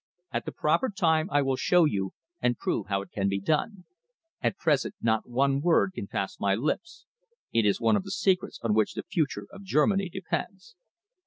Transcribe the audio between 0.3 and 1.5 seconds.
"At the proper time I